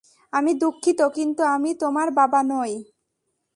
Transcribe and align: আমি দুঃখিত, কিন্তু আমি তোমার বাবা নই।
আমি 0.33 0.51
দুঃখিত, 0.53 0.99
কিন্তু 1.15 1.41
আমি 1.55 1.71
তোমার 1.75 2.07
বাবা 2.11 2.39
নই। 2.51 2.73